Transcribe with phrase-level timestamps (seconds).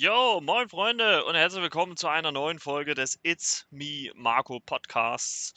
[0.00, 5.54] Yo, moin Freunde und herzlich willkommen zu einer neuen Folge des It's Me Marco Podcasts.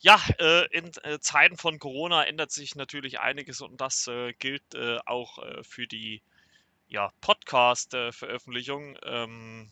[0.00, 4.74] Ja, äh, in äh, Zeiten von Corona ändert sich natürlich einiges und das äh, gilt
[4.74, 6.22] äh, auch äh, für die
[6.88, 8.98] ja, Podcast-Veröffentlichung.
[9.04, 9.70] Ähm,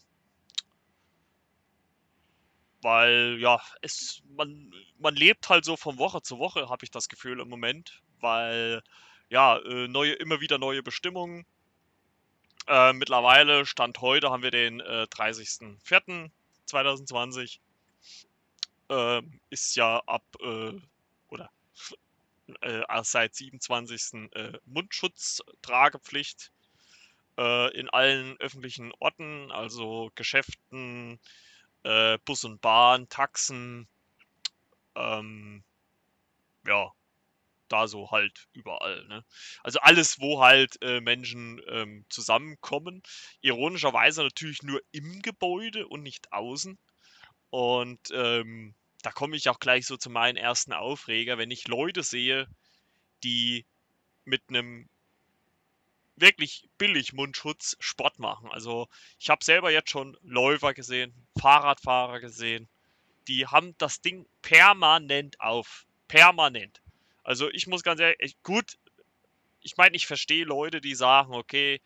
[2.82, 7.09] weil ja, es, man, man lebt halt so von Woche zu Woche, habe ich das
[7.09, 8.84] Gefühl im Moment, weil
[9.30, 11.45] ja, äh, neue, immer wieder neue Bestimmungen
[12.66, 17.59] äh, mittlerweile, Stand heute, haben wir den äh, 30.04.2020.
[18.88, 20.73] Äh, ist ja ab, äh,
[21.28, 21.50] oder
[22.60, 24.30] äh, seit 27.
[24.33, 26.50] Äh, Mundschutztragepflicht
[27.38, 31.20] äh, in allen öffentlichen Orten, also Geschäften,
[32.27, 33.88] Bus und Bahn, Taxen,
[34.95, 35.64] ähm,
[36.66, 36.92] ja,
[37.73, 39.06] da so halt überall.
[39.06, 39.24] Ne?
[39.62, 43.02] Also alles, wo halt äh, Menschen ähm, zusammenkommen.
[43.41, 46.78] Ironischerweise natürlich nur im Gebäude und nicht außen.
[47.50, 52.03] Und ähm, da komme ich auch gleich so zu meinen ersten Aufreger, wenn ich Leute
[52.03, 52.47] sehe,
[53.25, 53.67] die
[54.25, 54.89] mit einem
[56.16, 58.50] wirklich billig Mundschutz Sport machen.
[58.50, 62.69] Also ich habe selber jetzt schon Läufer gesehen, Fahrradfahrer gesehen,
[63.28, 65.87] die haben das Ding permanent auf.
[66.09, 66.83] Permanent.
[67.31, 68.77] Also ich muss ganz ehrlich, gut,
[69.61, 71.81] ich meine, ich verstehe Leute, die sagen, okay,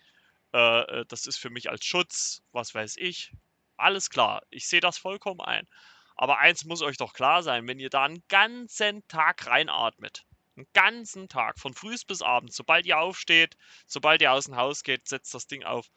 [0.55, 3.31] äh, äh, das ist für mich als Schutz, was weiß ich.
[3.77, 5.69] Alles klar, ich sehe das vollkommen ein.
[6.17, 10.25] Aber eins muss euch doch klar sein, wenn ihr da einen ganzen Tag reinatmet,
[10.56, 14.83] einen ganzen Tag, von früh bis abends, sobald ihr aufsteht, sobald ihr aus dem Haus
[14.83, 15.91] geht, setzt das Ding auf.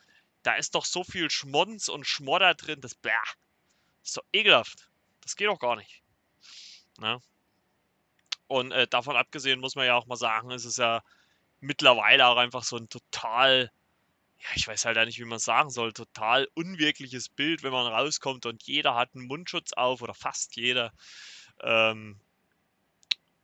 [0.43, 3.13] Da ist doch so viel Schmonz und Schmodder drin, das, bläh,
[4.03, 4.89] ist doch ekelhaft.
[5.21, 6.03] Das geht doch gar nicht.
[6.99, 7.21] Ne?
[8.47, 11.03] Und äh, davon abgesehen muss man ja auch mal sagen, es ist ja
[11.59, 13.71] mittlerweile auch einfach so ein total,
[14.39, 17.87] ja, ich weiß halt auch nicht, wie man sagen soll, total unwirkliches Bild, wenn man
[17.87, 20.93] rauskommt und jeder hat einen Mundschutz auf oder fast jeder.
[21.61, 22.19] Ähm,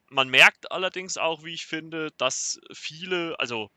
[0.10, 3.72] man merkt allerdings auch, wie ich finde, dass viele, also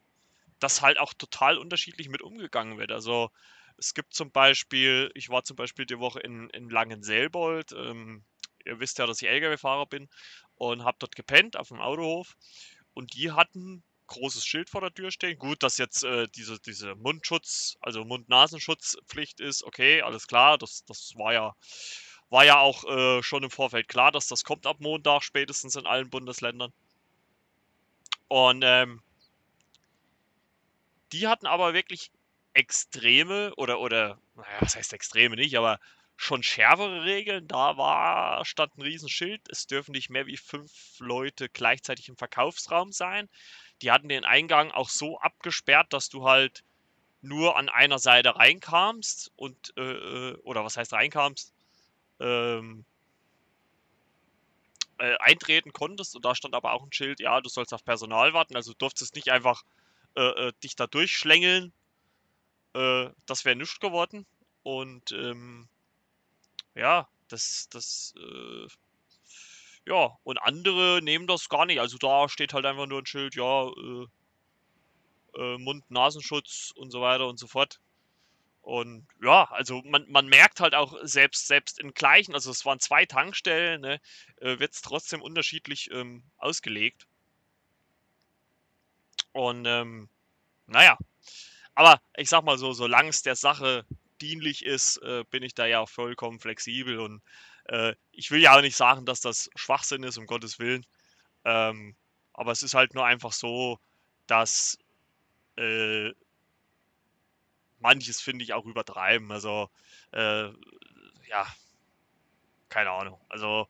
[0.61, 2.93] dass halt auch total unterschiedlich mit umgegangen wird.
[2.93, 3.31] Also
[3.79, 8.25] es gibt zum Beispiel, ich war zum Beispiel die Woche in, in Langenselbold, ähm,
[8.65, 10.09] ihr wisst ja, dass ich Lkw-Fahrer bin
[10.57, 12.37] und habe dort gepennt auf dem Autohof
[12.95, 15.39] und die hatten großes Schild vor der Tür stehen.
[15.39, 21.15] Gut, dass jetzt äh, diese, diese Mundschutz, also Mund-Nasenschutzpflicht ist, okay, alles klar, das, das
[21.17, 21.55] war ja
[22.29, 25.87] war ja auch äh, schon im Vorfeld klar, dass das kommt ab Montag, spätestens in
[25.87, 26.73] allen Bundesländern.
[28.29, 29.01] Und ähm,
[31.13, 32.11] die hatten aber wirklich
[32.53, 35.79] extreme oder, oder, naja, was heißt extreme nicht, aber
[36.17, 37.47] schon schärfere Regeln.
[37.47, 42.93] Da war, stand ein Riesenschild, es dürfen nicht mehr wie fünf Leute gleichzeitig im Verkaufsraum
[42.93, 43.29] sein.
[43.83, 46.65] Die hatten den Eingang auch so abgesperrt, dass du halt
[47.21, 51.53] nur an einer Seite reinkamst und, äh, äh oder was heißt reinkamst,
[52.21, 52.85] ähm,
[54.99, 58.33] äh, eintreten konntest und da stand aber auch ein Schild, ja, du sollst auf Personal
[58.33, 59.63] warten, also du durftest nicht einfach
[60.17, 61.73] äh, äh dich da durchschlängeln.
[62.75, 64.27] Äh, das wäre nichts geworden.
[64.63, 65.69] Und ähm,
[66.77, 68.67] ja, das, das, äh,
[69.87, 71.81] ja, und andere nehmen das gar nicht.
[71.81, 74.07] Also da steht halt einfach nur ein Schild, ja, äh,
[75.37, 77.81] äh, Mund-Nasenschutz und so weiter und so fort.
[78.63, 82.81] Und ja, also man, man merkt halt auch selbst, selbst in gleichen, also es waren
[82.81, 84.01] zwei Tankstellen, ne,
[84.39, 87.07] äh, wird es trotzdem unterschiedlich ähm, ausgelegt.
[89.33, 90.09] Und ähm,
[90.67, 90.99] naja,
[91.75, 93.85] aber ich sag mal so, solange es der Sache
[94.21, 96.99] dienlich ist, äh, bin ich da ja vollkommen flexibel.
[97.01, 97.23] Und
[97.67, 100.87] äh, ich will ja auch nicht sagen, dass das Schwachsinn ist, um Gottes Willen.
[101.45, 101.97] Ähm,
[102.33, 103.79] aber es ist halt nur einfach so,
[104.27, 104.79] dass
[105.57, 106.11] äh,
[107.79, 109.31] manches finde ich auch übertreiben.
[109.33, 109.71] Also,
[110.13, 110.49] äh,
[111.29, 111.47] ja,
[112.69, 113.21] keine Ahnung.
[113.29, 113.69] Also,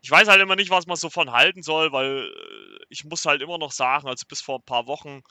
[0.00, 3.26] ich weiß halt immer nicht, was man so von halten soll, weil äh, ich muss
[3.26, 5.22] halt immer noch sagen, also bis vor ein paar Wochen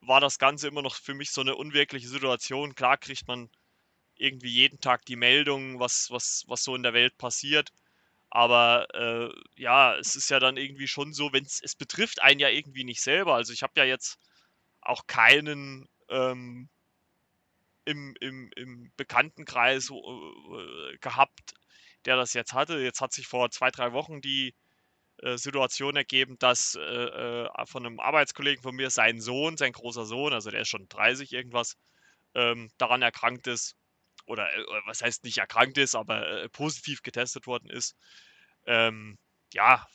[0.00, 2.74] war das Ganze immer noch für mich so eine unwirkliche Situation.
[2.74, 3.50] Klar kriegt man
[4.18, 7.72] irgendwie jeden Tag die Meldungen, was, was, was so in der Welt passiert.
[8.30, 12.48] Aber äh, ja, es ist ja dann irgendwie schon so, wenn es betrifft einen ja
[12.48, 13.34] irgendwie nicht selber.
[13.34, 14.18] Also ich habe ja jetzt
[14.80, 16.68] auch keinen ähm,
[17.84, 21.54] im, im, im Bekanntenkreis äh, gehabt,
[22.04, 22.78] der das jetzt hatte.
[22.78, 24.54] Jetzt hat sich vor zwei, drei Wochen die
[25.18, 30.04] äh, Situation ergeben, dass äh, äh von einem Arbeitskollegen von mir sein Sohn, sein großer
[30.04, 31.76] Sohn, also der ist schon 30 irgendwas,
[32.34, 33.76] ähm, daran erkrankt ist
[34.26, 37.96] oder äh, was heißt nicht erkrankt ist, aber äh, positiv getestet worden ist.
[38.66, 39.18] Ähm,
[39.52, 39.86] ja,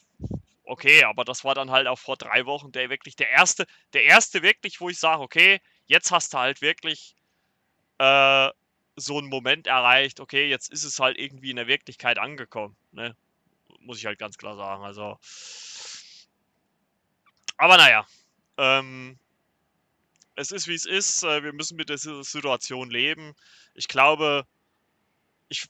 [0.64, 4.04] okay, aber das war dann halt auch vor drei Wochen der wirklich der erste, der
[4.04, 7.14] erste wirklich, wo ich sage, okay, jetzt hast du halt wirklich
[7.98, 8.50] äh,
[8.96, 12.76] so einen Moment erreicht, okay, jetzt ist es halt irgendwie in der Wirklichkeit angekommen.
[12.92, 13.16] Ne?
[13.80, 14.84] Muss ich halt ganz klar sagen.
[14.84, 15.18] Also.
[17.56, 18.06] Aber naja.
[18.58, 19.18] Ähm,
[20.34, 21.22] es ist wie es ist.
[21.24, 23.34] Äh, wir müssen mit der Situation leben.
[23.74, 24.46] Ich glaube,
[25.48, 25.66] ich,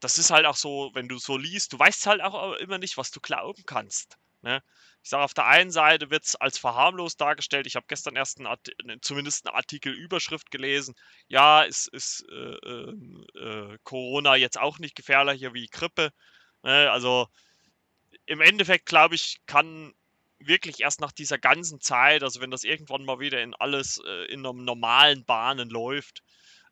[0.00, 2.96] das ist halt auch so, wenn du so liest, du weißt halt auch immer nicht,
[2.96, 4.18] was du glauben kannst.
[4.42, 4.62] Ne?
[5.02, 7.66] Ich sage, auf der einen Seite wird es als verharmlos dargestellt.
[7.66, 10.94] Ich habe gestern erst einen ne, zumindest eine Artikel-Überschrift gelesen.
[11.28, 16.12] Ja, ist, ist äh, ähm, äh, Corona jetzt auch nicht gefährlicher wie Grippe.
[16.62, 16.90] Ne?
[16.90, 17.28] Also
[18.26, 19.94] im Endeffekt, glaube ich, kann
[20.46, 24.24] wirklich erst nach dieser ganzen Zeit, also wenn das irgendwann mal wieder in alles äh,
[24.26, 26.22] in einem normalen Bahnen läuft,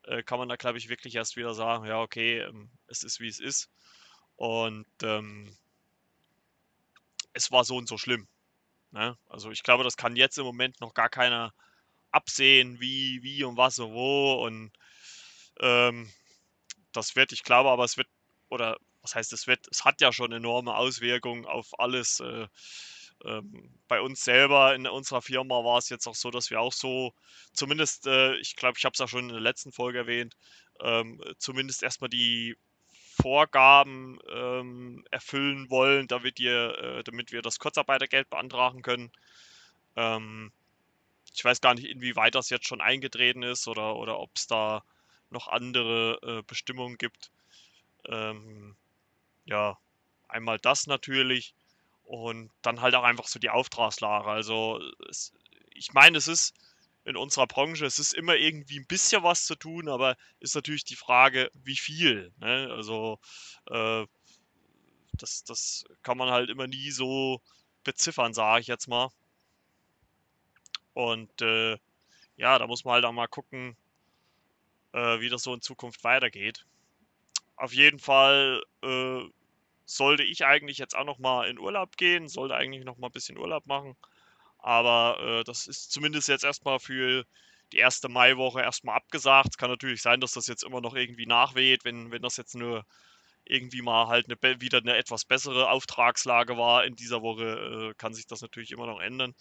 [0.05, 3.21] äh, kann man da, glaube ich, wirklich erst wieder sagen, ja, okay, ähm, es ist
[3.21, 3.71] wie es ist.
[4.37, 5.56] Und ähm,
[7.32, 8.29] es war so und so schlimm.
[8.91, 9.17] Ne?
[9.29, 11.53] Also ich glaube, das kann jetzt im Moment noch gar keiner
[12.11, 14.44] absehen, wie, wie und was und wo.
[14.44, 14.73] Und
[15.61, 16.12] ähm,
[16.93, 18.09] das wird, ich glaube, aber es wird,
[18.49, 22.20] oder was heißt es wird, es hat ja schon enorme Auswirkungen auf alles.
[22.20, 22.47] Äh,
[23.88, 27.15] bei uns selber in unserer Firma war es jetzt auch so, dass wir auch so,
[27.53, 30.37] zumindest, äh, ich glaube, ich habe es auch schon in der letzten Folge erwähnt,
[30.81, 32.56] ähm, zumindest erstmal die
[33.15, 39.12] Vorgaben ähm, erfüllen wollen, damit, ihr, äh, damit wir das Kurzarbeitergeld beantragen können.
[39.97, 40.53] Ähm,
[41.32, 44.85] ich weiß gar nicht, inwieweit das jetzt schon eingetreten ist oder, oder ob es da
[45.31, 47.31] noch andere äh, Bestimmungen gibt.
[48.06, 48.77] Ähm,
[49.44, 49.79] ja,
[50.29, 51.55] einmal das natürlich
[52.05, 54.29] und dann halt auch einfach so die Auftragslage.
[54.29, 55.33] Also es,
[55.75, 56.55] ich meine, es ist
[57.05, 60.85] in unserer Branche, es ist immer irgendwie ein bisschen was zu tun, aber ist natürlich
[60.85, 62.33] die Frage, wie viel.
[62.39, 62.69] Ne?
[62.71, 63.19] Also
[63.71, 64.06] äh,
[65.12, 67.41] das, das kann man halt immer nie so
[67.85, 69.11] beziffern, sage ich jetzt mal.
[70.95, 71.77] Und äh,
[72.37, 73.77] ja, da muss man halt auch mal gucken,
[74.93, 76.65] äh, wie das so in Zukunft weitergeht.
[77.56, 79.23] Auf jeden Fall äh,
[79.84, 83.12] sollte ich eigentlich jetzt auch noch mal in Urlaub gehen, sollte eigentlich noch mal ein
[83.12, 83.96] bisschen Urlaub machen.
[84.58, 87.25] Aber äh, das ist zumindest jetzt erstmal für
[87.72, 89.50] die erste Maiwoche erstmal abgesagt.
[89.50, 92.54] Es kann natürlich sein, dass das jetzt immer noch irgendwie nachweht, wenn, wenn das jetzt
[92.54, 92.84] nur
[93.44, 98.14] irgendwie mal halt eine, wieder eine etwas bessere Auftragslage war in dieser Woche, äh, kann
[98.14, 99.34] sich das natürlich immer noch ändern.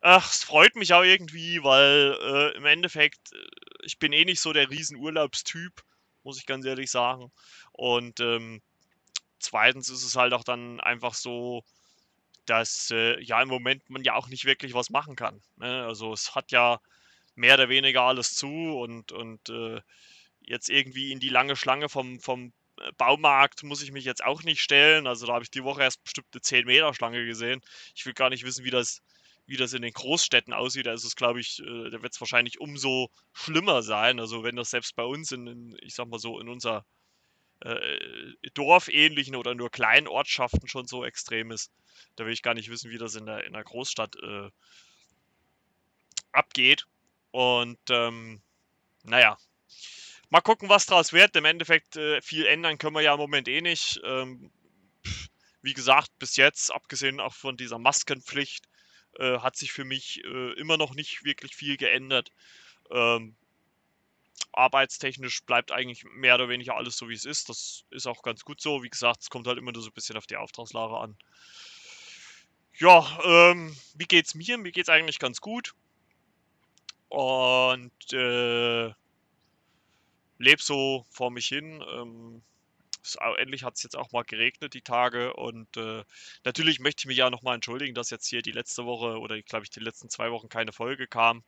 [0.00, 3.36] Ach, es freut mich auch irgendwie, weil äh, im Endeffekt, äh,
[3.84, 5.82] ich bin eh nicht so der Riesenurlaubstyp,
[6.22, 7.32] muss ich ganz ehrlich sagen.
[7.72, 8.62] Und ähm,
[9.38, 11.64] zweitens ist es halt auch dann einfach so,
[12.46, 15.40] dass äh, ja im Moment man ja auch nicht wirklich was machen kann.
[15.56, 15.84] Ne?
[15.86, 16.80] Also es hat ja
[17.34, 19.80] mehr oder weniger alles zu und, und äh,
[20.40, 24.42] jetzt irgendwie in die lange Schlange vom, vom äh, Baumarkt muss ich mich jetzt auch
[24.42, 25.06] nicht stellen.
[25.06, 27.60] Also da habe ich die Woche erst bestimmt eine 10 Meter Schlange gesehen.
[27.94, 29.02] Ich will gar nicht wissen, wie das,
[29.46, 30.86] wie das in den Großstädten aussieht.
[30.86, 34.20] Da ist es, glaube ich, äh, da wird es wahrscheinlich umso schlimmer sein.
[34.20, 36.84] Also wenn das selbst bei uns in, in ich sag mal so, in unserer
[37.60, 41.72] äh, Dorfähnlichen oder nur kleinen Ortschaften schon so extrem ist.
[42.16, 44.50] Da will ich gar nicht wissen, wie das in der, in der Großstadt äh,
[46.32, 46.86] abgeht.
[47.30, 48.40] Und ähm,
[49.02, 49.36] naja,
[50.30, 51.36] mal gucken, was daraus wird.
[51.36, 54.00] Im Endeffekt äh, viel ändern können wir ja im Moment eh nicht.
[54.04, 54.50] Ähm,
[55.62, 58.66] wie gesagt, bis jetzt, abgesehen auch von dieser Maskenpflicht,
[59.18, 62.30] äh, hat sich für mich äh, immer noch nicht wirklich viel geändert.
[62.90, 63.36] Ähm,
[64.52, 67.48] arbeitstechnisch bleibt eigentlich mehr oder weniger alles so, wie es ist.
[67.48, 68.82] Das ist auch ganz gut so.
[68.82, 71.16] Wie gesagt, es kommt halt immer nur so ein bisschen auf die Auftragslage an.
[72.78, 74.58] Ja, ähm, wie geht's mir?
[74.58, 75.74] Mir geht's eigentlich ganz gut.
[77.08, 78.92] Und äh,
[80.38, 81.84] lebe so vor mich hin.
[81.92, 82.42] Ähm,
[83.38, 86.04] endlich hat es jetzt auch mal geregnet die Tage und äh,
[86.44, 89.64] natürlich möchte ich mich ja nochmal entschuldigen, dass jetzt hier die letzte Woche oder glaube
[89.64, 91.42] ich die letzten zwei Wochen keine Folge kam.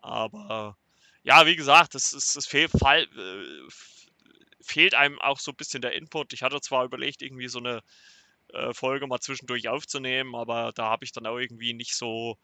[0.00, 0.76] Aber
[1.22, 3.68] ja, wie gesagt, es, es, es fehl, fall, äh,
[4.62, 6.32] fehlt einem auch so ein bisschen der Input.
[6.32, 7.82] Ich hatte zwar überlegt, irgendwie so eine
[8.52, 12.38] äh, Folge mal zwischendurch aufzunehmen, aber da habe ich dann auch irgendwie nicht so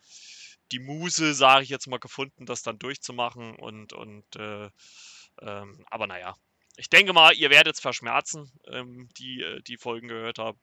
[0.73, 3.57] die Muse, sage ich jetzt mal, gefunden, das dann durchzumachen.
[3.57, 4.71] Und, und äh,
[5.43, 6.37] ähm, aber naja,
[6.77, 10.59] ich denke mal, ihr werdet es verschmerzen, ähm, die äh, die Folgen gehört haben.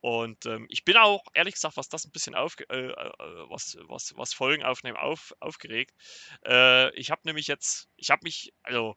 [0.00, 3.12] Und ähm, ich bin auch, ehrlich gesagt, was das ein bisschen auf, äh, äh,
[3.48, 5.94] was, was, was Folgen aufnehmen, auf, aufgeregt.
[6.46, 8.96] Äh, ich habe nämlich jetzt, ich habe mich, also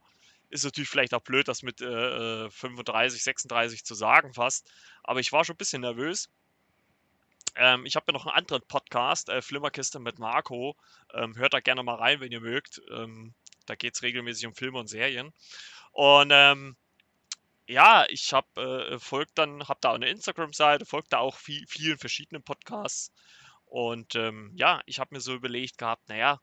[0.50, 4.72] ist natürlich vielleicht auch blöd, das mit äh, 35, 36 zu sagen fast,
[5.03, 6.29] aber ich war schon ein bisschen nervös.
[7.55, 10.75] Ähm, ich habe ja noch einen anderen Podcast, äh, Flimmerkiste mit Marco.
[11.13, 12.81] Ähm, hört da gerne mal rein, wenn ihr mögt.
[12.91, 13.33] Ähm,
[13.65, 15.33] da geht es regelmäßig um Filme und Serien.
[15.91, 16.75] Und ähm,
[17.67, 21.98] ja, ich habe äh, folgt dann, habe da eine Instagram-Seite, folgt da auch viel, vielen
[21.98, 23.12] verschiedenen Podcasts.
[23.65, 26.39] Und ähm, ja, ich habe mir so überlegt gehabt, naja,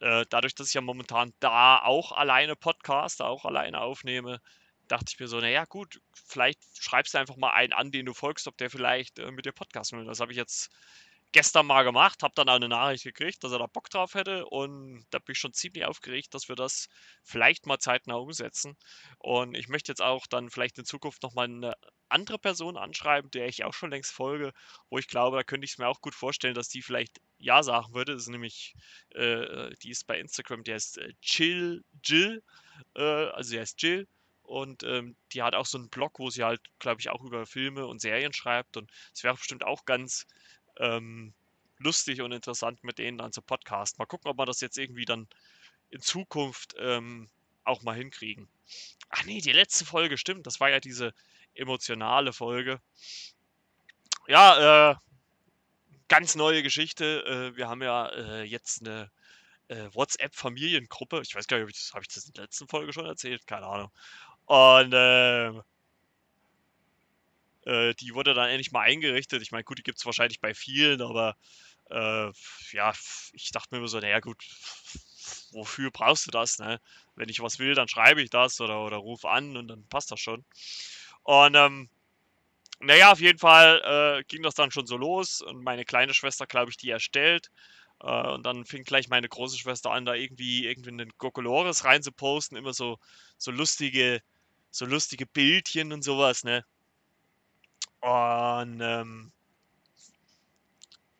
[0.00, 4.40] äh, dadurch, dass ich ja momentan da auch alleine Podcast, auch alleine aufnehme,
[4.86, 8.14] dachte ich mir so, naja, gut, vielleicht schreibst du einfach mal einen an, den du
[8.14, 10.04] folgst, ob der vielleicht äh, mit dir Podcast will.
[10.04, 10.70] Das habe ich jetzt
[11.32, 15.04] gestern mal gemacht, habe dann eine Nachricht gekriegt, dass er da Bock drauf hätte und
[15.10, 16.88] da bin ich schon ziemlich aufgeregt, dass wir das
[17.22, 18.76] vielleicht mal zeitnah umsetzen.
[19.18, 21.74] Und ich möchte jetzt auch dann vielleicht in Zukunft nochmal eine
[22.08, 24.52] andere Person anschreiben, der ich auch schon längst folge,
[24.88, 27.62] wo ich glaube, da könnte ich es mir auch gut vorstellen, dass die vielleicht Ja
[27.62, 28.14] sagen würde.
[28.14, 28.74] Das ist nämlich,
[29.10, 32.42] äh, die ist bei Instagram, der ist äh, Chill Jill,
[32.94, 34.08] äh, also der ist Jill
[34.42, 37.44] und ähm, die hat auch so einen Blog, wo sie halt, glaube ich, auch über
[37.46, 40.26] Filme und Serien schreibt und es wäre bestimmt auch ganz
[40.78, 41.34] ähm,
[41.78, 43.98] lustig und interessant mit denen dann zu Podcast.
[43.98, 45.28] Mal gucken, ob wir das jetzt irgendwie dann
[45.90, 47.28] in Zukunft ähm,
[47.64, 48.48] auch mal hinkriegen.
[49.10, 51.14] Ach nee, die letzte Folge, stimmt, das war ja diese
[51.54, 52.80] emotionale Folge.
[54.26, 54.96] Ja, äh,
[56.08, 57.24] ganz neue Geschichte.
[57.26, 59.10] Äh, wir haben ja äh, jetzt eine
[59.68, 61.20] äh, WhatsApp-Familiengruppe.
[61.22, 63.06] Ich weiß gar nicht, habe ich, das, hab ich das in der letzten Folge schon
[63.06, 63.46] erzählt?
[63.46, 63.90] Keine Ahnung.
[64.46, 65.62] Und ähm,
[67.68, 69.42] äh, die wurde dann endlich mal eingerichtet.
[69.42, 71.36] Ich meine, gut, die gibt es wahrscheinlich bei vielen, aber
[71.90, 72.30] äh,
[72.72, 72.92] ja,
[73.32, 74.42] ich dachte mir immer so, naja gut,
[75.52, 76.58] wofür brauchst du das?
[76.58, 76.80] Ne?
[77.14, 80.10] Wenn ich was will, dann schreibe ich das oder, oder ruf an und dann passt
[80.10, 80.44] das schon.
[81.24, 81.90] Und ähm,
[82.80, 86.46] naja, auf jeden Fall äh, ging das dann schon so los und meine kleine Schwester,
[86.46, 87.50] glaube ich, die erstellt.
[88.00, 92.56] Äh, und dann fing gleich meine große Schwester an, da irgendwie irgendwie einen Gokolores reinzuposten,
[92.56, 92.98] immer so,
[93.36, 94.22] so lustige,
[94.70, 96.64] so lustige Bildchen und sowas, ne?
[98.00, 99.32] Und ähm,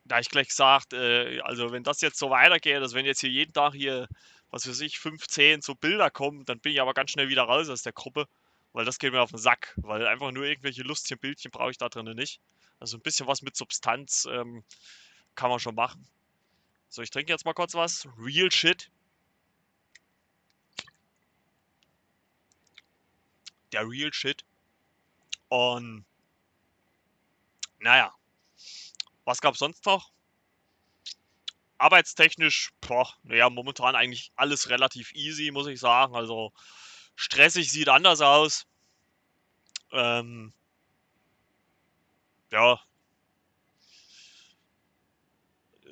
[0.04, 3.30] da ich gleich gesagt, äh, also wenn das jetzt so weitergeht, also wenn jetzt hier
[3.30, 4.08] jeden Tag hier,
[4.50, 7.68] was weiß ich, 15 so Bilder kommen, dann bin ich aber ganz schnell wieder raus
[7.68, 8.26] aus der Gruppe,
[8.72, 11.78] weil das geht mir auf den Sack, weil einfach nur irgendwelche lustigen Bildchen brauche ich
[11.78, 12.40] da drinnen nicht.
[12.80, 14.64] Also ein bisschen was mit Substanz ähm,
[15.34, 16.06] kann man schon machen.
[16.88, 18.08] So, ich trinke jetzt mal kurz was.
[18.18, 18.90] Real Shit.
[23.72, 24.44] Der Real Shit.
[25.48, 26.04] Und
[27.80, 28.14] naja,
[29.24, 30.10] was gab es sonst noch?
[31.78, 36.16] Arbeitstechnisch, boah, naja, momentan eigentlich alles relativ easy, muss ich sagen.
[36.16, 36.52] Also
[37.14, 38.66] stressig sieht anders aus.
[39.92, 40.52] Ähm,
[42.50, 42.80] ja.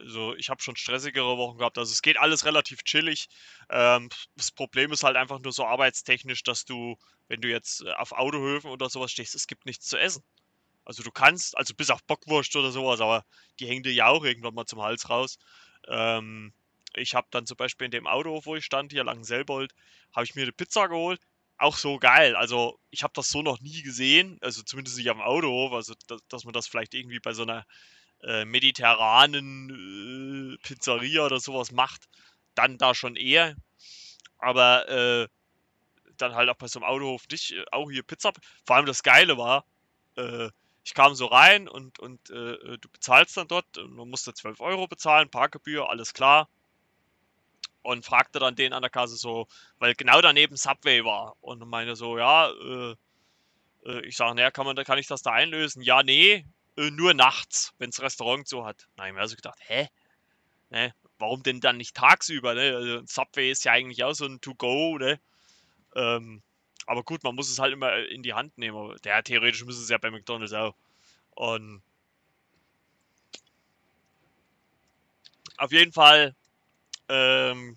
[0.01, 1.79] Also ich habe schon stressigere Wochen gehabt.
[1.79, 3.29] Also es geht alles relativ chillig.
[3.71, 6.97] Ähm, das Problem ist halt einfach nur so arbeitstechnisch, dass du,
[7.29, 10.23] wenn du jetzt auf Autohöfen oder sowas stehst, es gibt nichts zu essen.
[10.87, 13.25] Also du kannst, also bis auf Bockwurst oder sowas, aber
[13.59, 15.39] die hängen dir ja auch irgendwann mal zum Hals raus.
[15.89, 16.55] Ähm,
[16.95, 19.73] ich habe dann zum Beispiel in dem Auto, wo ich stand, hier lang Selbold,
[20.15, 21.21] habe ich mir eine Pizza geholt.
[21.59, 22.37] Auch so geil.
[22.37, 26.21] Also ich habe das so noch nie gesehen, also zumindest nicht am Autohof, also dass,
[26.29, 27.67] dass man das vielleicht irgendwie bei so einer
[28.23, 32.09] äh, mediterranen äh, Pizzeria oder sowas macht,
[32.55, 33.57] dann da schon eher.
[34.39, 35.29] Aber äh,
[36.17, 38.33] dann halt auch bei so einem Autohof nicht, äh, auch hier Pizza.
[38.65, 39.65] Vor allem das Geile war,
[40.17, 40.51] äh,
[40.87, 44.61] ich kam so rein und, und äh, äh du bezahlst dann dort, man musste 12
[44.61, 46.49] Euro bezahlen, Parkgebühr, alles klar.
[47.83, 49.49] Und fragte dann den an der Kasse so,
[49.81, 51.37] weil genau daneben Subway war.
[51.41, 52.95] Und meine so, ja, äh,
[53.85, 55.83] äh, ich sage, naja, kann, kann ich das da einlösen?
[55.83, 58.87] Ja, nee, äh, nur nachts, wenn das Restaurant so hat.
[58.97, 59.89] Na, ich mir also gedacht, hä?
[60.71, 60.95] Ne?
[61.19, 62.55] Warum denn dann nicht tagsüber?
[62.55, 62.77] Ne?
[62.77, 65.19] Also Subway ist ja eigentlich auch so ein To-Go, ne?
[65.97, 66.43] Ähm,
[66.87, 68.97] aber gut, man muss es halt immer in die Hand nehmen.
[69.05, 70.75] Der theoretisch müsste es ja bei McDonalds auch.
[71.33, 71.83] Und
[75.59, 76.35] auf jeden Fall
[77.09, 77.77] ähm,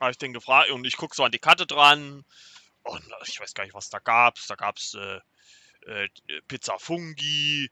[0.00, 2.24] habe ich den gefragt und ich gucke so an die Karte dran
[2.82, 4.36] und ich weiß gar nicht, was da gab.
[4.46, 5.20] Da gab es äh,
[5.86, 6.08] äh,
[6.48, 7.70] Pizza Fungi,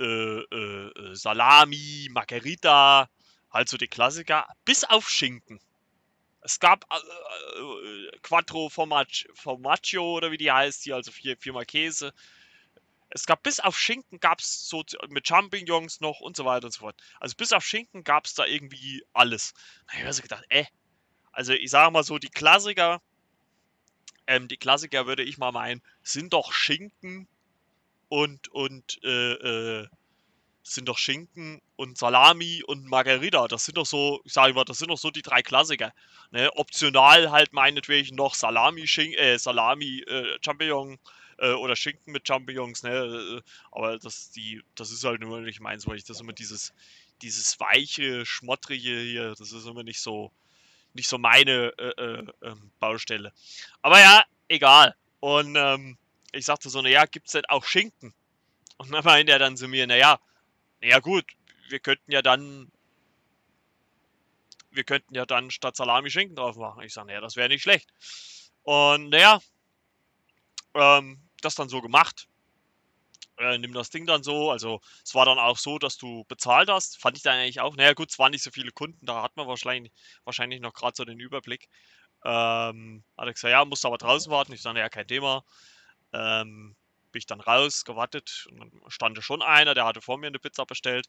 [0.00, 3.08] äh, äh, äh, Salami, Margarita,
[3.50, 5.60] halt so die Klassiker, bis auf Schinken.
[6.42, 12.12] Es gab äh, äh, Quattro Formaggio oder wie die heißt, hier also vier, viermal Käse.
[13.10, 16.72] Es gab bis auf Schinken gab es so mit Champignons noch und so weiter und
[16.72, 17.00] so fort.
[17.20, 19.52] Also bis auf Schinken gab es da irgendwie alles.
[19.86, 20.64] Da habe ich mir so gedacht, äh.
[21.30, 23.00] Also ich sage mal so, die Klassiker,
[24.26, 27.28] ähm, die Klassiker würde ich mal meinen, sind doch Schinken
[28.08, 29.32] und, und äh,
[29.80, 29.88] äh,
[30.62, 33.48] sind doch Schinken und Salami und Margarita.
[33.48, 35.92] Das sind doch so, ich sage mal, das sind doch so die drei Klassiker.
[36.30, 36.50] Ne?
[36.56, 40.98] Optional halt meinetwegen noch Salami, Schinken, äh, Salami, äh, Champignon
[41.38, 42.82] äh, oder Schinken mit Champignons.
[42.82, 42.90] Ne?
[42.90, 43.40] Äh,
[43.72, 46.72] aber das, die, das ist halt nur nicht meins, weil ich das immer dieses,
[47.22, 50.32] dieses weiche, schmottrige hier, das ist immer nicht so,
[50.94, 53.32] nicht so meine äh, äh, ähm, Baustelle.
[53.80, 54.94] Aber ja, egal.
[55.20, 55.98] Und ähm,
[56.32, 58.14] ich sagte so, naja, gibt es denn auch Schinken?
[58.78, 60.18] Und dann meinte er dann zu mir, naja,
[60.82, 61.24] ja gut,
[61.68, 62.70] wir könnten ja dann
[64.70, 66.82] wir könnten ja dann statt Salami Schinken drauf machen.
[66.82, 67.90] Ich sage, naja, das wäre nicht schlecht.
[68.62, 69.40] Und naja,
[70.74, 72.28] ähm, das dann so gemacht.
[73.38, 74.50] Äh, nimm das Ding dann so.
[74.50, 77.00] Also es war dann auch so, dass du bezahlt hast.
[77.00, 77.76] Fand ich dann eigentlich auch.
[77.76, 79.92] Naja gut, es waren nicht so viele Kunden, da hat man wahrscheinlich,
[80.24, 81.68] wahrscheinlich noch gerade so den Überblick.
[82.24, 84.52] Ähm, hat er gesagt, ja, musst aber draußen warten.
[84.52, 85.44] Ich sage, ja, kein Thema.
[86.12, 86.76] Ähm,
[87.12, 90.38] bin ich dann raus, gewartet und dann stand schon einer, der hatte vor mir eine
[90.38, 91.08] Pizza bestellt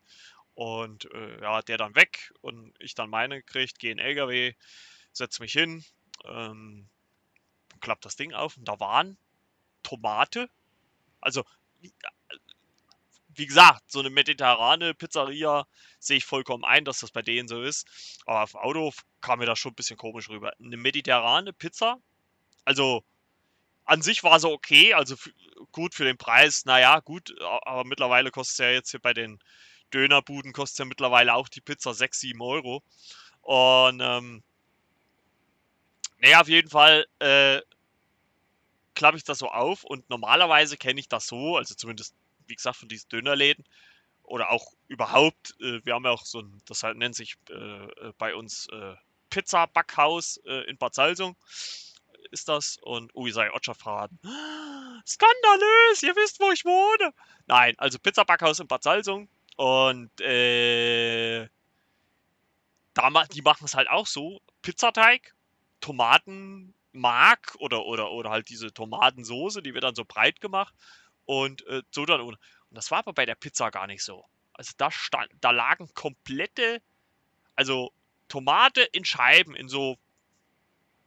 [0.55, 4.53] und äh, ja, der dann weg und ich dann meine gekriegt, gehe in den LKW,
[5.11, 5.83] setze mich hin,
[6.25, 6.89] ähm,
[7.79, 9.17] klapp das Ding auf und da waren
[9.81, 10.49] Tomate,
[11.21, 11.43] also
[11.81, 11.93] wie,
[13.35, 15.65] wie gesagt, so eine mediterrane Pizzeria
[15.99, 17.87] sehe ich vollkommen ein, dass das bei denen so ist,
[18.25, 20.53] aber auf Auto kam mir das schon ein bisschen komisch rüber.
[20.59, 21.97] Eine mediterrane Pizza,
[22.65, 23.03] also
[23.85, 25.15] an sich war sie okay, also
[25.71, 29.39] gut für den Preis, naja, gut, aber mittlerweile kostet es ja jetzt hier bei den
[29.93, 32.83] Dönerbuden kostet ja mittlerweile auch die Pizza 6, 7 Euro.
[33.41, 34.43] Und ähm,
[36.17, 37.61] naja, auf jeden Fall äh,
[38.95, 42.15] klappe ich das so auf und normalerweise kenne ich das so, also zumindest,
[42.47, 43.65] wie gesagt, von diesen Dönerläden
[44.23, 47.53] oder auch überhaupt, äh, wir haben ja auch so ein, das halt nennt sich äh,
[47.53, 48.95] äh bei uns äh,
[49.29, 51.35] Pizza-Backhaus äh, in Bad Salzung
[52.31, 54.19] ist das und Ui sei Otscher verraten.
[55.05, 57.13] Skandalös, ihr wisst, wo ich wohne.
[57.47, 61.47] Nein, also Pizza Backhaus in Bad Salzung und äh,
[62.93, 64.41] da, die machen es halt auch so.
[64.61, 65.33] Pizzateig,
[65.81, 70.73] Tomatenmark oder, oder, oder halt diese Tomatensoße, die wird dann so breit gemacht
[71.25, 72.21] und äh, so dann.
[72.21, 72.37] Und
[72.71, 74.25] das war aber bei der Pizza gar nicht so.
[74.53, 76.81] Also da stand, da lagen komplette,
[77.55, 77.91] also
[78.27, 79.97] Tomate in Scheiben, in so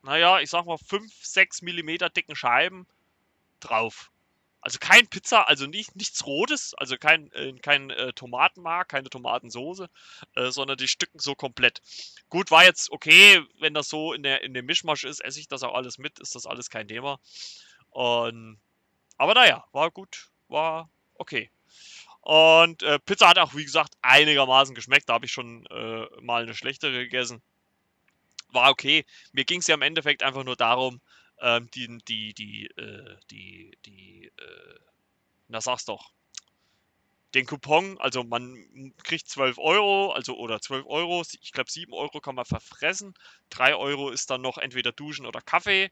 [0.07, 2.87] naja, ich sag mal 5, 6 Millimeter dicken Scheiben
[3.61, 4.13] drauf.
[4.61, 9.91] Also kein Pizza, also nicht, nichts Rotes, also kein, äh, kein äh, Tomatenmark, keine Tomatensoße,
[10.35, 11.83] äh, sondern die Stücken so komplett.
[12.29, 15.49] Gut, war jetzt okay, wenn das so in, der, in dem Mischmasch ist, esse ich
[15.49, 17.19] das auch alles mit, ist das alles kein Thema.
[17.91, 18.61] Und,
[19.19, 21.51] aber naja, war gut, war okay.
[22.21, 25.09] Und äh, Pizza hat auch, wie gesagt, einigermaßen geschmeckt.
[25.09, 27.43] Da habe ich schon äh, mal eine schlechtere gegessen
[28.51, 29.05] war okay.
[29.33, 31.01] Mir ging es ja im Endeffekt einfach nur darum,
[31.41, 34.79] ähm, die, die, die, äh, die, die, äh,
[35.49, 36.13] na sag's doch,
[37.35, 42.21] den Coupon, also man kriegt 12 Euro, also oder 12 Euro, ich glaube 7 Euro
[42.21, 43.15] kann man verfressen,
[43.51, 45.91] 3 Euro ist dann noch entweder Duschen oder Kaffee.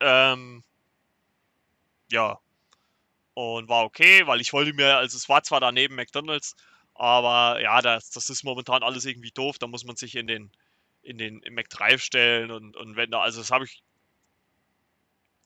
[0.00, 0.62] Ähm,
[2.10, 2.38] ja,
[3.34, 6.56] und war okay, weil ich wollte mir, also es war zwar daneben McDonalds,
[6.94, 10.50] aber ja, das, das ist momentan alles irgendwie doof, da muss man sich in den
[11.06, 13.82] in den im McDrive stellen und, und wenn da, also das habe ich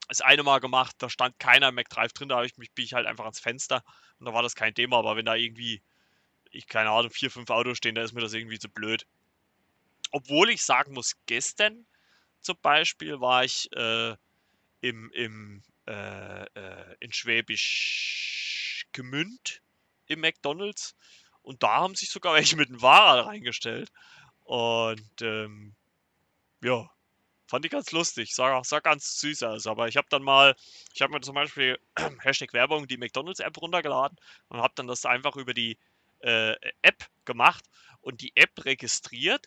[0.08, 2.94] das eine Mal gemacht, da stand keiner im McDrive drin, da ich mich, bin ich
[2.94, 3.84] halt einfach ans Fenster
[4.18, 5.82] und da war das kein Thema, aber wenn da irgendwie,
[6.50, 9.06] ich keine Ahnung, vier, fünf Autos stehen, da ist mir das irgendwie zu blöd.
[10.10, 11.86] Obwohl ich sagen muss, gestern
[12.40, 14.16] zum Beispiel war ich äh,
[14.80, 19.62] im, im, äh, äh, in Schwäbisch Gemünd
[20.06, 20.96] im McDonalds
[21.42, 23.90] und da haben sich sogar welche mit dem Fahrrad reingestellt.
[24.50, 25.76] Und ähm,
[26.60, 26.90] ja,
[27.46, 28.34] fand ich ganz lustig.
[28.34, 29.68] Sah, sah ganz süß aus.
[29.68, 30.56] Aber ich habe dann mal,
[30.92, 31.78] ich habe mir zum Beispiel
[32.18, 35.78] Hashtag Werbung die McDonalds-App runtergeladen und habe dann das einfach über die
[36.18, 37.64] äh, App gemacht
[38.00, 39.46] und die App registriert,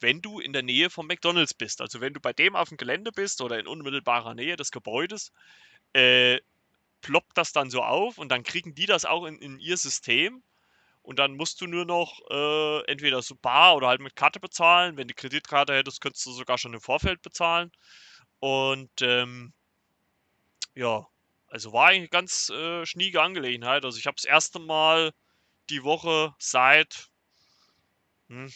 [0.00, 1.82] wenn du in der Nähe vom McDonalds bist.
[1.82, 5.30] Also wenn du bei dem auf dem Gelände bist oder in unmittelbarer Nähe des Gebäudes,
[5.92, 6.40] äh,
[7.02, 10.42] ploppt das dann so auf und dann kriegen die das auch in, in ihr System
[11.06, 14.96] und dann musst du nur noch äh, entweder so bar oder halt mit Karte bezahlen.
[14.96, 17.70] Wenn du Kreditkarte hättest, könntest du sogar schon im Vorfeld bezahlen.
[18.40, 19.54] Und ähm,
[20.74, 21.06] ja,
[21.46, 23.84] also war eigentlich eine ganz äh, schniege Angelegenheit.
[23.84, 25.12] Also ich habe das erste Mal
[25.70, 27.08] die Woche seit,
[28.28, 28.52] hm,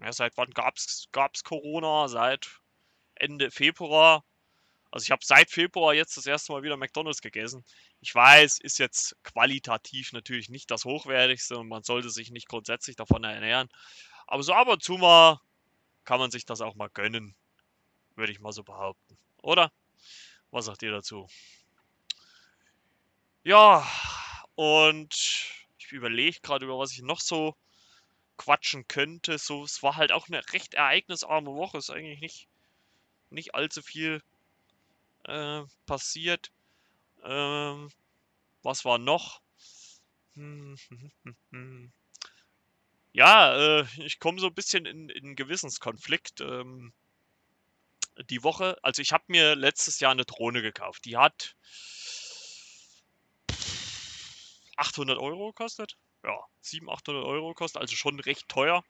[0.00, 2.08] ja, seit wann gab es Corona?
[2.08, 2.60] Seit
[3.14, 4.24] Ende Februar
[4.92, 7.64] also ich habe seit Februar jetzt das erste Mal wieder McDonald's gegessen.
[8.02, 12.94] Ich weiß, ist jetzt qualitativ natürlich nicht das Hochwertigste und man sollte sich nicht grundsätzlich
[12.94, 13.70] davon ernähren.
[14.26, 15.40] Aber so ab und zu mal
[16.04, 17.34] kann man sich das auch mal gönnen,
[18.16, 19.16] würde ich mal so behaupten.
[19.38, 19.72] Oder?
[20.50, 21.26] Was sagt ihr dazu?
[23.44, 23.90] Ja,
[24.56, 25.14] und
[25.78, 27.56] ich überlege gerade, über was ich noch so
[28.36, 29.38] quatschen könnte.
[29.38, 31.78] So, es war halt auch eine recht ereignisarme Woche.
[31.78, 32.48] Ist eigentlich nicht,
[33.30, 34.22] nicht allzu viel
[35.24, 36.50] äh, passiert.
[37.24, 37.90] Ähm,
[38.62, 39.40] was war noch?
[43.12, 46.40] Ja, äh, ich komme so ein bisschen in, in Gewissenskonflikt.
[46.40, 46.92] Ähm,
[48.30, 51.04] die Woche, also ich habe mir letztes Jahr eine Drohne gekauft.
[51.04, 51.56] Die hat
[54.76, 55.96] 800 Euro gekostet.
[56.24, 58.84] Ja, 700, 800 Euro kostet, also schon recht teuer.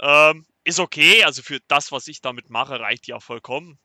[0.00, 3.78] Ähm, ist okay, also für das, was ich damit mache, reicht die auch vollkommen.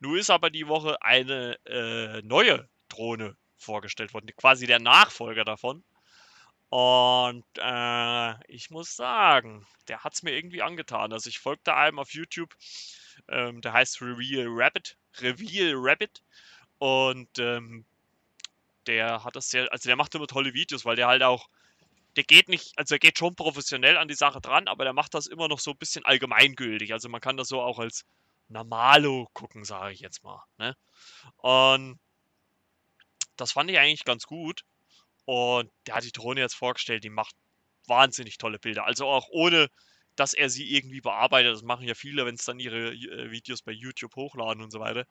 [0.00, 5.84] Nun ist aber die Woche eine äh, neue Drohne vorgestellt worden, quasi der Nachfolger davon.
[6.70, 11.12] Und äh, ich muss sagen, der hat es mir irgendwie angetan.
[11.12, 12.54] Also ich folgte einem auf YouTube,
[13.28, 16.22] ähm, der heißt Reveal Rabbit, Reveal Rabbit.
[16.78, 17.86] Und ähm,
[18.86, 21.48] der hat das sehr, also der macht immer tolle Videos, weil der halt auch,
[22.16, 25.14] der geht nicht, also er geht schon professionell an die Sache dran, aber der macht
[25.14, 26.92] das immer noch so ein bisschen allgemeingültig.
[26.92, 28.04] Also man kann das so auch als
[28.48, 30.42] Normalo gucken, sage ich jetzt mal.
[30.58, 30.76] Ne?
[31.36, 31.98] Und
[33.36, 34.62] das fand ich eigentlich ganz gut.
[35.24, 37.34] Und der hat die Drohne jetzt vorgestellt, die macht
[37.86, 38.84] wahnsinnig tolle Bilder.
[38.84, 39.68] Also auch ohne,
[40.16, 41.52] dass er sie irgendwie bearbeitet.
[41.52, 44.80] Das machen ja viele, wenn es dann ihre äh, Videos bei YouTube hochladen und so
[44.80, 45.06] weiter.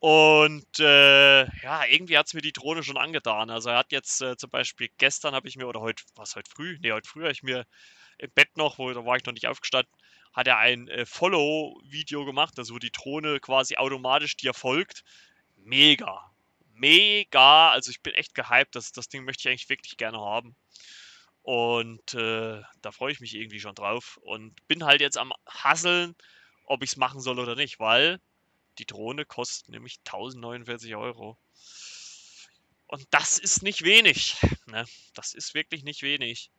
[0.00, 3.50] Und äh, ja, irgendwie hat es mir die Drohne schon angetan.
[3.50, 6.50] Also er hat jetzt äh, zum Beispiel gestern habe ich mir, oder heute, was heute
[6.50, 6.78] früh?
[6.80, 7.66] Ne, heute früh habe ich mir
[8.18, 9.92] im Bett noch, wo da war ich noch nicht aufgestanden,
[10.32, 15.04] hat er ein äh, Follow-Video gemacht, also wo die Drohne quasi automatisch dir folgt.
[15.56, 16.30] Mega.
[16.74, 17.70] Mega.
[17.70, 18.74] Also ich bin echt gehypt.
[18.74, 20.54] Das, das Ding möchte ich eigentlich wirklich gerne haben.
[21.42, 24.18] Und äh, da freue ich mich irgendwie schon drauf.
[24.22, 26.14] Und bin halt jetzt am Hasseln,
[26.64, 28.20] ob ich es machen soll oder nicht, weil
[28.78, 31.36] die Drohne kostet nämlich 1049 Euro.
[32.86, 34.36] Und das ist nicht wenig.
[34.66, 34.84] Ne?
[35.14, 36.52] Das ist wirklich nicht wenig.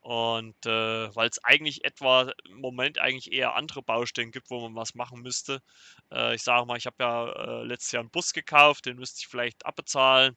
[0.00, 4.74] Und äh, weil es eigentlich etwa im Moment eigentlich eher andere Baustellen gibt, wo man
[4.74, 5.62] was machen müsste.
[6.10, 9.18] Äh, ich sage mal, ich habe ja äh, letztes Jahr einen Bus gekauft, den müsste
[9.20, 10.36] ich vielleicht abbezahlen.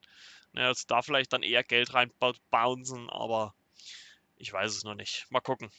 [0.54, 3.56] Ne, also da vielleicht dann eher Geld reinbouncen, aber
[4.38, 5.26] ich weiß es noch nicht.
[5.30, 5.72] Mal gucken.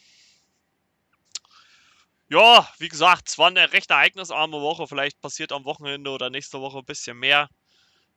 [2.27, 4.87] Ja, wie gesagt, es war eine recht ereignisarme Woche.
[4.87, 7.49] Vielleicht passiert am Wochenende oder nächste Woche ein bisschen mehr.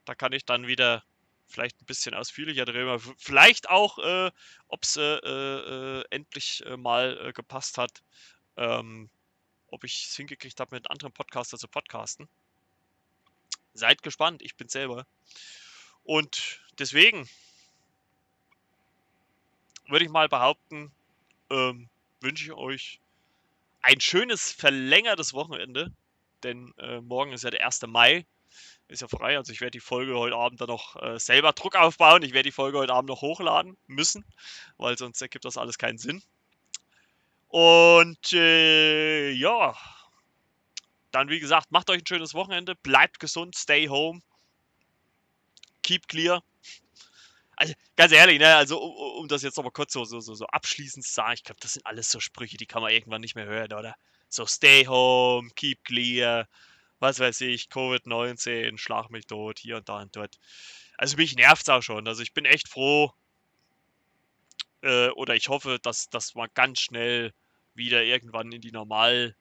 [0.06, 1.04] Da kann ich dann wieder
[1.48, 3.00] vielleicht ein bisschen ausführlicher drüber.
[3.16, 4.30] Vielleicht auch, äh,
[4.68, 8.02] ob es äh, äh, endlich äh, mal äh, gepasst hat,
[8.56, 9.10] ähm,
[9.68, 12.28] ob ich es hingekriegt habe, mit anderen Podcaster zu podcasten.
[13.74, 15.06] Seid gespannt, ich bin selber.
[16.04, 17.28] Und deswegen
[19.88, 20.92] würde ich mal behaupten,
[21.50, 21.88] ähm,
[22.20, 23.00] wünsche ich euch
[23.82, 25.92] ein schönes verlängertes Wochenende,
[26.42, 27.82] denn äh, morgen ist ja der 1.
[27.86, 28.26] Mai
[28.88, 29.36] ist ja frei.
[29.36, 32.22] Also ich werde die Folge heute Abend dann noch äh, selber Druck aufbauen.
[32.22, 34.24] Ich werde die Folge heute Abend noch hochladen müssen,
[34.78, 36.22] weil sonst ergibt das alles keinen Sinn.
[37.48, 39.74] Und äh, ja,
[41.10, 44.20] dann wie gesagt, macht euch ein schönes Wochenende, bleibt gesund, stay home,
[45.82, 46.42] keep clear.
[47.56, 50.46] Also ganz ehrlich, ne, also um, um das jetzt nochmal kurz so, so, so, so
[50.46, 53.34] abschließend zu sagen, ich glaube, das sind alles so Sprüche, die kann man irgendwann nicht
[53.34, 53.96] mehr hören, oder?
[54.28, 56.46] So stay home, keep clear,
[57.00, 60.38] was weiß ich, Covid-19, schlag mich tot, hier und da und dort.
[60.96, 62.08] Also mich nervt es auch schon.
[62.08, 63.12] Also ich bin echt froh
[64.82, 67.32] äh, oder ich hoffe, dass das mal ganz schnell
[67.74, 69.34] wieder irgendwann in die Normalphase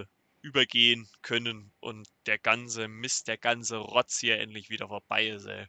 [0.00, 0.06] äh,
[0.42, 5.66] übergehen können und der ganze Mist, der ganze Rotz hier endlich wieder vorbei ist, ey.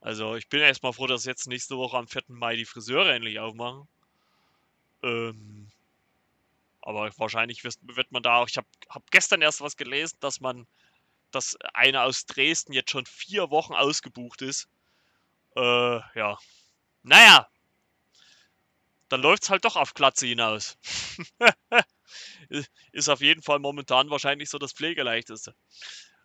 [0.00, 2.22] Also ich bin erstmal froh, dass jetzt nächste Woche am 4.
[2.28, 3.88] Mai die Friseure endlich aufmachen.
[5.02, 5.57] Ähm,
[6.88, 8.48] aber wahrscheinlich wird, man da auch.
[8.48, 10.66] Ich habe hab gestern erst was gelesen, dass man,
[11.30, 14.70] dass einer aus Dresden jetzt schon vier Wochen ausgebucht ist.
[15.54, 16.38] Äh, ja.
[17.02, 17.46] Naja.
[19.10, 20.78] Dann läuft es halt doch auf Glatze hinaus.
[22.92, 25.54] ist auf jeden Fall momentan wahrscheinlich so das Pflegeleichteste.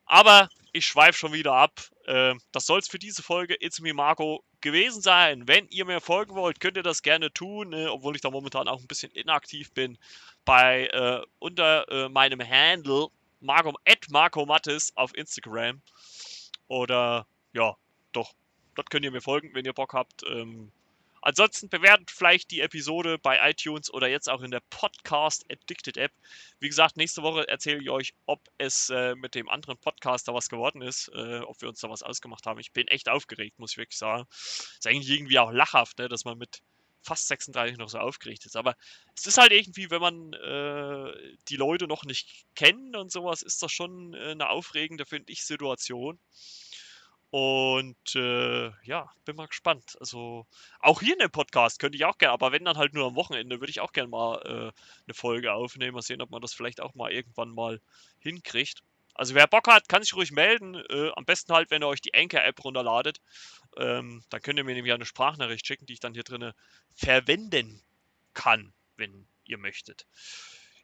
[0.06, 1.82] Aber ich schweife schon wieder ab.
[2.06, 5.48] Äh, das soll es für diese Folge It's Me Marco gewesen sein.
[5.48, 8.68] Wenn ihr mir folgen wollt, könnt ihr das gerne tun, äh, obwohl ich da momentan
[8.68, 9.98] auch ein bisschen inaktiv bin.
[10.46, 13.08] Bei äh, unter äh, meinem Handle
[13.40, 13.74] Marco,
[14.10, 15.82] Marco Mattis auf Instagram.
[16.68, 17.76] Oder ja,
[18.14, 18.34] doch,
[18.76, 20.24] dort könnt ihr mir folgen, wenn ihr Bock habt.
[20.24, 20.72] Ähm,
[21.26, 26.12] Ansonsten bewertet vielleicht die Episode bei iTunes oder jetzt auch in der Podcast Addicted App.
[26.60, 30.50] Wie gesagt, nächste Woche erzähle ich euch, ob es äh, mit dem anderen Podcaster was
[30.50, 32.60] geworden ist, äh, ob wir uns da was ausgemacht haben.
[32.60, 34.26] Ich bin echt aufgeregt, muss ich wirklich sagen.
[34.30, 36.62] Ist eigentlich irgendwie auch lachhaft, ne, dass man mit
[37.04, 38.58] fast 36 noch so aufgeregt ist.
[38.58, 38.76] Aber
[39.16, 43.64] es ist halt irgendwie, wenn man äh, die Leute noch nicht kennt und sowas, ist
[43.64, 46.20] das schon äh, eine aufregende, finde ich, Situation.
[47.34, 49.98] Und äh, ja, bin mal gespannt.
[50.00, 50.46] Also
[50.78, 53.16] auch hier in dem Podcast könnte ich auch gerne, aber wenn dann halt nur am
[53.16, 54.72] Wochenende, würde ich auch gerne mal äh,
[55.08, 55.96] eine Folge aufnehmen.
[55.96, 57.82] Mal sehen, ob man das vielleicht auch mal irgendwann mal
[58.20, 58.84] hinkriegt.
[59.16, 60.76] Also wer Bock hat, kann sich ruhig melden.
[60.76, 63.20] Äh, am besten halt, wenn ihr euch die Anchor-App runterladet.
[63.78, 66.54] Ähm, dann könnt ihr mir nämlich eine Sprachnachricht schicken, die ich dann hier drinnen
[66.94, 67.82] verwenden
[68.36, 70.06] kann, wenn ihr möchtet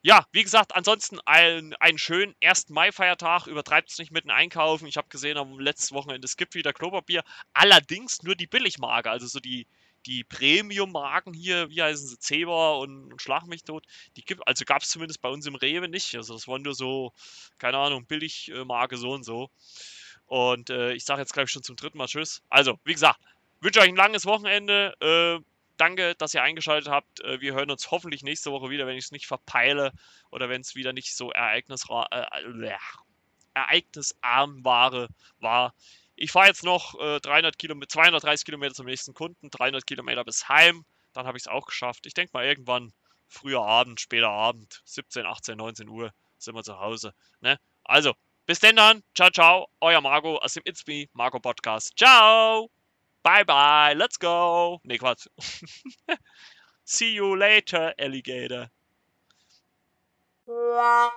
[0.02, 2.70] ja, wie gesagt, ansonsten ein, einen schönen 1.
[2.70, 3.48] Mai-Feiertag.
[3.48, 4.88] Übertreibt es nicht mit dem Einkaufen.
[4.88, 7.24] Ich habe gesehen, am letzten Wochenende es gibt wieder Klopapier.
[7.54, 9.68] Allerdings nur die Billigmarke, also so die,
[10.06, 13.86] die Premium-Marken hier, wie heißen sie, Zebra und, und Schlag mich tot,
[14.16, 16.16] die gibt, also gab es zumindest bei uns im Rewe nicht.
[16.16, 17.12] Also das waren nur so,
[17.58, 19.50] keine Ahnung, Billigmarke so und so.
[20.28, 22.42] Und äh, ich sage jetzt, glaube ich, schon zum dritten Mal Tschüss.
[22.50, 23.20] Also, wie gesagt,
[23.62, 24.94] wünsche euch ein langes Wochenende.
[25.02, 25.44] Äh,
[25.80, 27.22] danke, dass ihr eingeschaltet habt.
[27.22, 29.92] Äh, wir hören uns hoffentlich nächste Woche wieder, wenn ich es nicht verpeile
[30.32, 32.78] oder wenn es wieder nicht so ereignisra äh,
[33.54, 35.10] ereignisarm war.
[35.40, 35.74] war.
[36.16, 40.50] Ich fahre jetzt noch äh, 300 Kilometer, 230 Kilometer zum nächsten Kunden, 300 Kilometer bis
[40.50, 40.86] heim.
[41.14, 42.06] Dann habe ich es auch geschafft.
[42.06, 42.94] Ich denke mal irgendwann
[43.28, 47.14] früher Abend, später Abend, 17, 18, 19 Uhr sind wir zu Hause.
[47.42, 47.58] Ne?
[47.84, 48.14] Also,
[48.46, 49.04] bis denn dann.
[49.16, 49.68] Ciao, ciao.
[49.80, 51.94] Euer Marco aus dem It's Me Marco Podcast.
[51.98, 52.70] Ciao.
[53.24, 53.94] Bye, bye.
[53.96, 54.80] Let's go.
[54.84, 55.28] Ne, Quatsch.
[56.86, 58.70] See you later, Alligator.